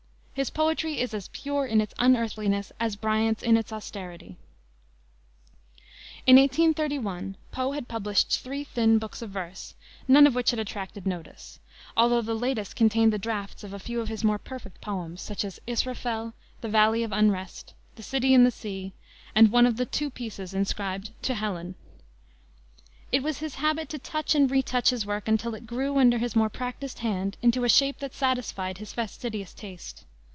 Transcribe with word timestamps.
His 0.33 0.49
poetry 0.49 0.99
is 1.01 1.13
as 1.13 1.27
pure 1.27 1.67
in 1.67 1.81
its 1.81 1.93
unearthliness 1.99 2.71
as 2.79 2.95
Bryant's 2.95 3.43
in 3.43 3.57
its 3.57 3.71
austerity. 3.71 4.37
By 6.25 6.33
1831 6.33 7.35
Poe 7.51 7.73
had 7.73 7.87
published 7.87 8.39
three 8.39 8.63
thin 8.63 8.97
books 8.97 9.21
of 9.21 9.29
verse, 9.29 9.75
none 10.07 10.25
of 10.25 10.33
which 10.33 10.49
had 10.49 10.57
attracted 10.59 11.05
notice, 11.05 11.59
although 11.95 12.23
the 12.23 12.33
latest 12.33 12.75
contained 12.75 13.13
the 13.13 13.19
drafts 13.19 13.63
of 13.63 13.71
a 13.71 13.77
few 13.77 14.01
of 14.01 14.07
his 14.07 14.23
most 14.23 14.43
perfect 14.43 14.81
poems, 14.81 15.21
such 15.21 15.45
as 15.45 15.59
Israfel, 15.67 16.33
the 16.61 16.69
Valley 16.69 17.03
of 17.03 17.11
Unrest, 17.11 17.75
the 17.95 18.01
City 18.01 18.33
in 18.33 18.43
the 18.43 18.49
Sea, 18.51 18.93
and 19.35 19.51
one 19.51 19.67
of 19.67 19.77
the 19.77 19.85
two 19.85 20.09
pieces 20.09 20.55
inscribed 20.55 21.11
To 21.23 21.35
Helen. 21.35 21.75
It 23.11 23.21
was 23.21 23.39
his 23.39 23.55
habit 23.55 23.89
to 23.89 23.99
touch 23.99 24.33
and 24.33 24.49
retouch 24.49 24.89
his 24.89 25.05
work 25.05 25.27
until 25.27 25.53
it 25.53 25.67
grew 25.67 25.99
under 25.99 26.17
his 26.17 26.35
more 26.35 26.49
practiced 26.49 26.99
hand 26.99 27.37
into 27.43 27.63
a 27.63 27.69
shape 27.69 27.99
that 27.99 28.15
satisfied 28.15 28.79
his 28.79 28.91
fastidious 28.93 29.53
taste. 29.53 30.03